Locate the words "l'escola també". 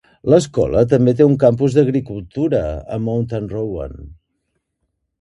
0.33-1.13